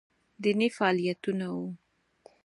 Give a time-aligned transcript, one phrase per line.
[0.41, 1.65] دیني فعالیتونه وو